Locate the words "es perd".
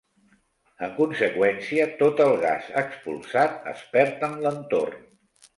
3.75-4.29